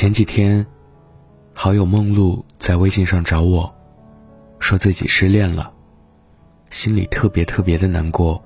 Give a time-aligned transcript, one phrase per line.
[0.00, 0.66] 前几天，
[1.52, 3.70] 好友梦露在微信上找我，
[4.58, 5.70] 说自己失恋了，
[6.70, 8.42] 心里特别特别的难过。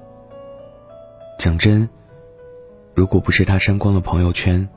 [1.38, 1.88] 讲真，
[2.92, 4.68] 如果不是他删光了朋友圈，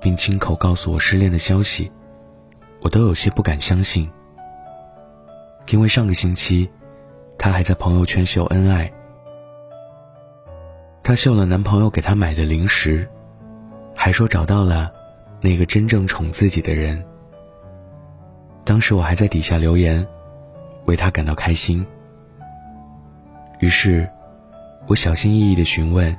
[0.00, 1.90] 并亲口告诉我失恋的消息，
[2.82, 4.08] 我都有些不敢相信。
[5.70, 6.70] 因为上个星期，
[7.36, 8.92] 她还在朋友圈秀恩爱，
[11.02, 13.08] 她秀了男朋友给她买的零食，
[13.92, 14.92] 还说找到了
[15.40, 17.04] 那个真正宠自己的人。
[18.64, 20.06] 当时我还在底下留言，
[20.86, 21.86] 为她感到开心。
[23.60, 24.08] 于是，
[24.86, 26.16] 我小心翼翼的询问，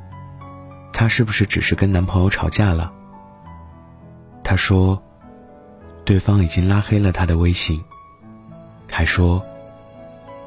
[0.94, 2.92] 她是不是只是跟男朋友吵架了？
[4.44, 5.02] 她说，
[6.06, 7.80] 对方已经拉黑了她的微信。
[8.90, 9.46] 还说，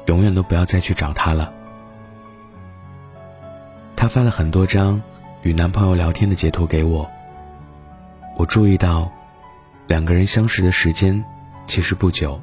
[0.07, 1.53] 永远都不要再去找他了。
[3.95, 4.99] 她发了很多张
[5.43, 7.07] 与男朋友聊天的截图给我。
[8.35, 9.11] 我注意到，
[9.87, 11.23] 两个人相识的时间
[11.65, 12.39] 其实不久，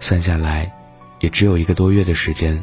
[0.00, 0.70] 算下来，
[1.20, 2.62] 也只有一个多月的时间。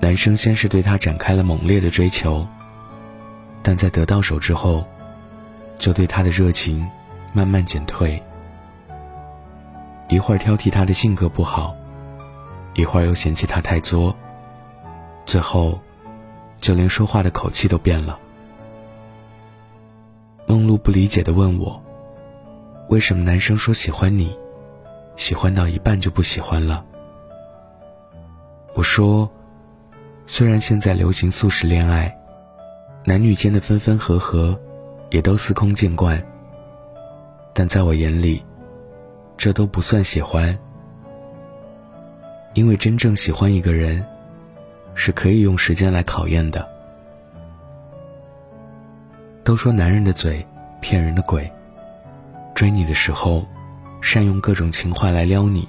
[0.00, 2.46] 男生先是对她展开了猛烈的追求，
[3.62, 4.84] 但在得到手之后，
[5.78, 6.86] 就对她的热情
[7.32, 8.20] 慢慢减退。
[10.08, 11.74] 一会儿挑剔他的性格不好，
[12.74, 14.14] 一会儿又嫌弃他太作，
[15.24, 15.80] 最后，
[16.58, 18.18] 就连说话的口气都变了。
[20.46, 21.82] 梦露不理解的问我
[22.88, 24.36] ：“为什么男生说喜欢你，
[25.16, 26.84] 喜欢到一半就不喜欢了？”
[28.74, 29.30] 我说
[30.26, 32.16] ：“虽然现在流行速食恋爱，
[33.04, 34.58] 男女间的分分合合，
[35.10, 36.20] 也都司空见惯，
[37.52, 38.42] 但在我眼里。”
[39.36, 40.56] 这都不算喜欢，
[42.54, 44.06] 因为真正喜欢一个人，
[44.94, 46.66] 是可以用时间来考验的。
[49.44, 50.44] 都说男人的嘴
[50.80, 51.50] 骗人的鬼，
[52.54, 53.46] 追你的时候，
[54.00, 55.68] 善用各种情话来撩你，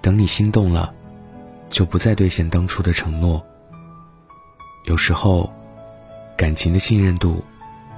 [0.00, 0.92] 等你心动了，
[1.68, 3.44] 就不再兑现当初的承诺。
[4.86, 5.52] 有时候，
[6.38, 7.44] 感情的信任度，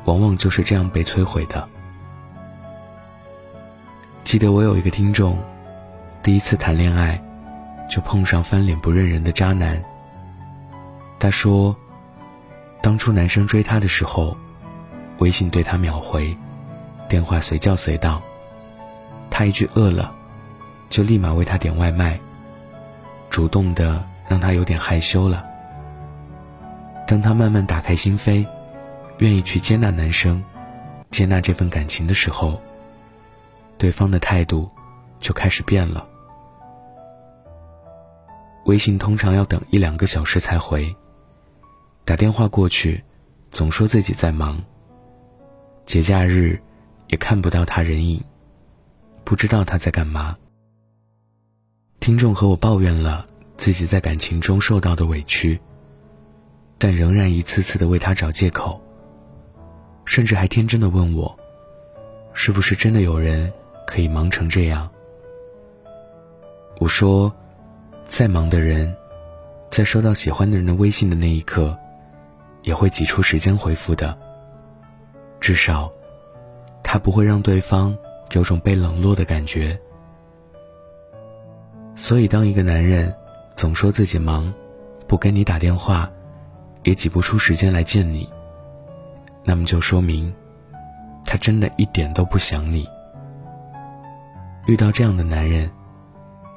[0.04, 1.66] 往往就是这样被摧毁的。
[4.24, 5.38] 记得我有一个听众，
[6.24, 7.22] 第一次谈恋爱，
[7.88, 9.80] 就碰上翻脸不认人的渣男。
[11.20, 11.74] 他说，
[12.82, 14.36] 当初男生追她的时候，
[15.18, 16.36] 微信对他秒回，
[17.08, 18.22] 电话随叫随到，
[19.30, 20.14] 他一句饿了，
[20.88, 22.20] 就立马为他点外卖，
[23.30, 25.44] 主动的让他有点害羞了。
[27.06, 28.46] 当他慢慢打开心扉，
[29.18, 30.42] 愿意去接纳男生，
[31.10, 32.60] 接纳这份感情的时候。
[33.78, 34.70] 对方的态度
[35.20, 36.06] 就开始变了。
[38.64, 40.96] 微信通常要等一两个小时才回，
[42.04, 43.04] 打电话过去，
[43.50, 44.62] 总说自己在忙。
[45.86, 46.60] 节假日
[47.06, 48.22] 也看不到他人影，
[49.22, 50.36] 不知道他在干嘛。
[52.00, 53.24] 听众和我抱怨了
[53.56, 55.60] 自己在感情中受到的委屈，
[56.76, 58.80] 但仍然一次次的为他找借口，
[60.04, 61.38] 甚至还天真的问我，
[62.34, 63.52] 是不是真的有人？
[63.86, 64.90] 可以忙成这样，
[66.80, 67.32] 我说，
[68.04, 68.92] 再忙的人，
[69.70, 71.78] 在收到喜欢的人的微信的那一刻，
[72.62, 74.25] 也会挤出时间回复的。
[75.46, 75.88] 至少，
[76.82, 77.96] 他不会让对方
[78.32, 79.78] 有种被冷落的感觉。
[81.94, 83.14] 所以，当一个男人
[83.54, 84.52] 总说自己忙，
[85.06, 86.10] 不跟你打电话，
[86.82, 88.28] 也挤不出时间来见你，
[89.44, 90.34] 那么就说明，
[91.24, 92.84] 他真的一点都不想你。
[94.66, 95.70] 遇到这样的男人，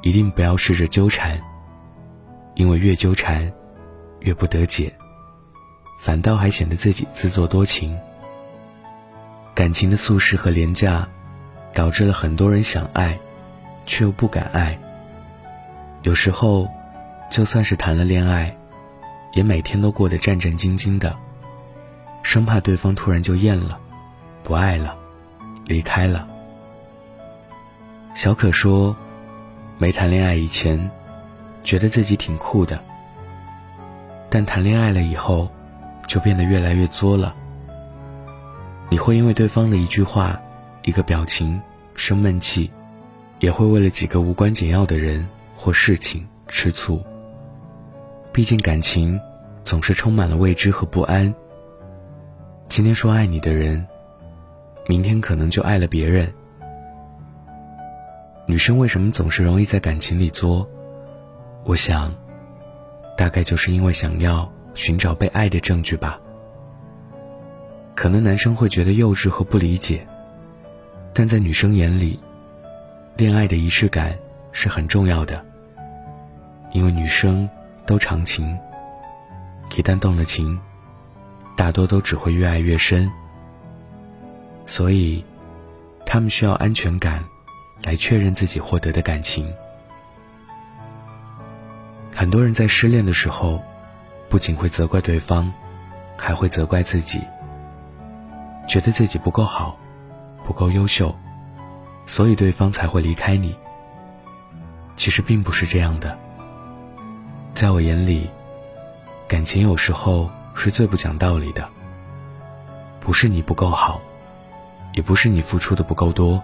[0.02, 1.40] 一定不要试着纠缠，
[2.56, 3.54] 因为越纠缠，
[4.22, 4.92] 越不得解，
[6.00, 7.96] 反倒还显得自己自作多情。
[9.60, 11.06] 感情的速食和廉价，
[11.74, 13.20] 导致了很多人想爱，
[13.86, 14.80] 却又不敢爱。
[16.04, 16.66] 有时候，
[17.30, 18.56] 就算是谈了恋爱，
[19.34, 21.14] 也每天都过得战战兢兢的，
[22.24, 23.78] 生怕对方突然就厌了，
[24.44, 24.96] 不爱了，
[25.66, 26.26] 离开了。
[28.14, 28.96] 小可说
[29.78, 30.90] ：“没谈恋爱以前，
[31.66, 32.82] 觉得自己挺酷的。
[34.30, 35.52] 但谈恋爱了以后，
[36.08, 37.36] 就变得越来越作了。
[38.92, 40.42] 你会因为对方的一句话、
[40.84, 41.62] 一个表情
[41.94, 42.72] 生闷气，
[43.40, 47.04] 也会为了几个无关紧要的人或事情吃醋。
[48.34, 49.20] 毕竟感情
[49.64, 51.34] 总是充满了未知和不安。
[52.68, 53.86] 今天说爱你的人，
[54.88, 56.34] 明天可能就爱了别人。”
[58.48, 60.68] 女生为什么总是容易在感情里作？
[61.64, 62.12] 我想，
[63.16, 66.20] 大概就是因为想要寻找被爱的证据吧。
[68.00, 70.08] 可能男生会觉得幼稚和不理解，
[71.14, 72.18] 但在女生眼里，
[73.18, 74.18] 恋爱的仪式感
[74.54, 75.46] 是很重要的，
[76.72, 77.50] 因为女生
[77.86, 78.58] 都长情，
[79.76, 80.58] 一旦动了情，
[81.58, 83.12] 大多都只会越爱越深，
[84.66, 85.22] 所以，
[86.06, 87.22] 他们需要安全感，
[87.84, 89.46] 来确认自己获得的感情。
[92.16, 93.62] 很多人在失恋的时候，
[94.30, 95.52] 不仅会责怪对方，
[96.18, 97.20] 还会责怪自己，
[98.70, 99.76] 觉得自己不够好，
[100.46, 101.14] 不够优秀，
[102.06, 103.56] 所以对方才会离开你。
[104.96, 106.16] 其实并不是这样的，
[107.52, 108.30] 在我眼里，
[109.28, 111.68] 感情有时候是最不讲道理的。
[113.00, 114.00] 不是你不够好，
[114.94, 116.40] 也不是你付出的不够多，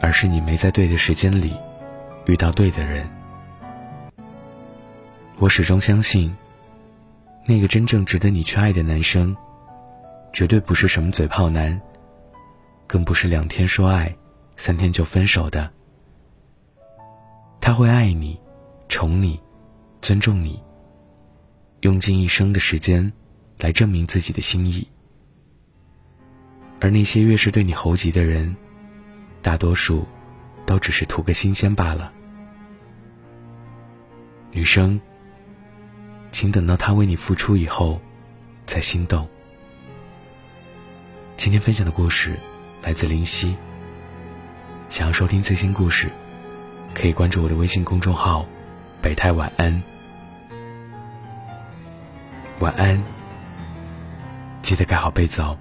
[0.00, 1.56] 而是你没在对的时间里
[2.26, 3.08] 遇到对的人。
[5.38, 6.36] 我始终相信，
[7.46, 9.36] 那个真正值得你去爱的男生，
[10.32, 11.80] 绝对不是什么嘴炮男，
[12.86, 14.14] 更不是两天说爱，
[14.56, 15.70] 三天就分手的。
[17.60, 18.38] 他会爱你，
[18.88, 19.40] 宠你，
[20.00, 20.62] 尊重你，
[21.80, 23.12] 用尽一生的时间
[23.58, 24.86] 来证明自己的心意。
[26.80, 28.56] 而那些越是对你猴急的人，
[29.42, 30.06] 大多数
[30.64, 32.12] 都只是图个新鲜罢了。
[34.50, 35.00] 女生。
[36.32, 38.00] 请等到他为你付出以后，
[38.64, 39.28] 再心动。
[41.40, 42.38] 今天分享的故事
[42.82, 43.56] 来自林夕。
[44.90, 46.10] 想要收听最新故事，
[46.94, 48.44] 可以关注我的微信公众号
[49.00, 49.82] “北太晚安”。
[52.60, 53.02] 晚安，
[54.60, 55.56] 记得盖好被子哦。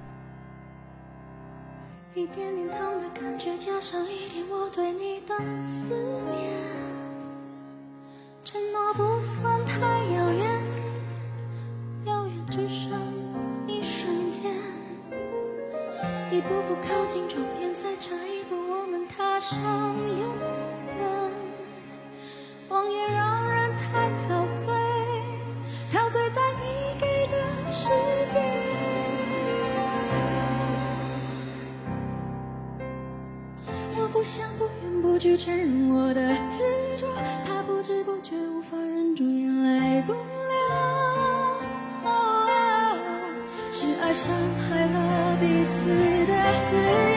[2.14, 5.34] 一点点痛的感觉，加上一点我对你的
[5.66, 5.96] 思
[6.36, 6.52] 念，
[8.44, 9.80] 承诺不算太
[10.14, 10.62] 遥远。
[12.04, 12.92] 遥远只剩
[16.40, 20.38] 一步步靠近终点，再差一步，我们踏上永
[20.98, 21.06] 远。
[22.70, 24.74] 谎言让人太陶醉，
[25.92, 27.36] 陶醉在你给的
[27.70, 27.90] 世
[28.30, 28.40] 界。
[33.98, 36.64] 我不想不言不去承认我的执
[36.96, 37.06] 着，
[37.46, 40.20] 怕不知不觉无法忍住眼泪不流。
[43.72, 45.90] 是爱伤害了彼此
[46.72, 47.09] 的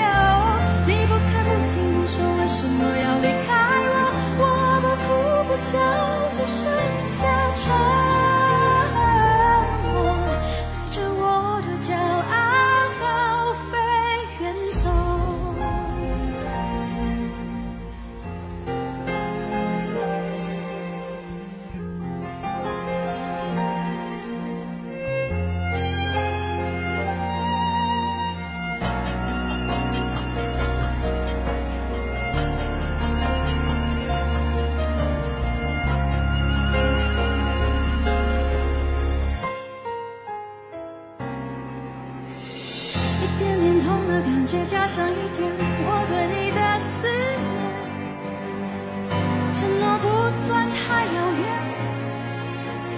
[44.43, 45.49] 感觉加上一点
[45.87, 47.07] 我对你的思
[47.39, 49.15] 念，
[49.55, 51.47] 承诺不算太遥远，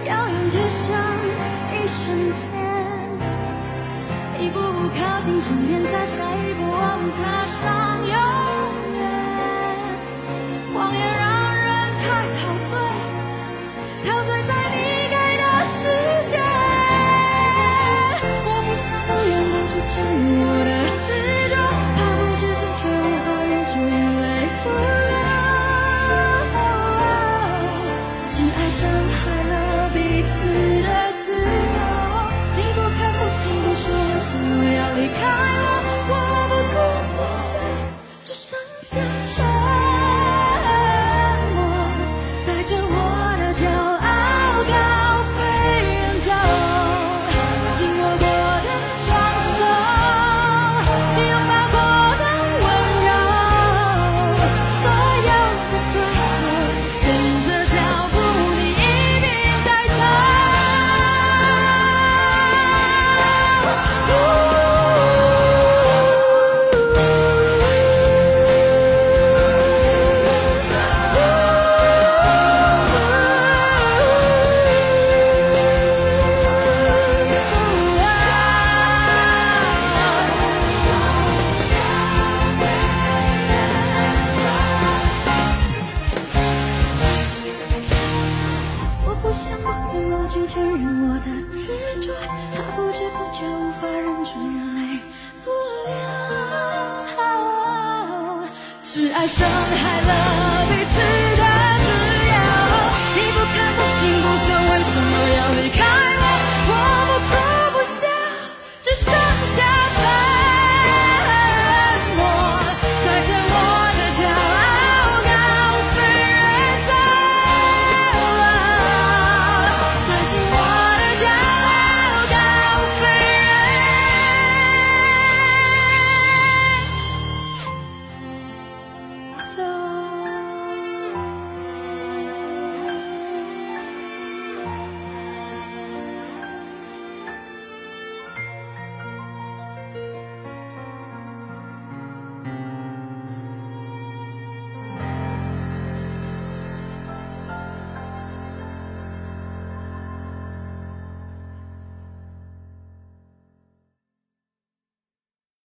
[0.06, 0.96] 遥远只剩
[1.70, 2.48] 一瞬间，
[4.40, 7.20] 一步步靠近终点，再下一步我们踏
[7.60, 7.62] 上
[8.08, 8.33] 永
[98.96, 100.94] 是爱伤害了彼此
[101.34, 101.42] 的
[101.84, 101.88] 自
[102.30, 102.34] 由。
[103.16, 105.93] 你不看不听不说，为什么要离开？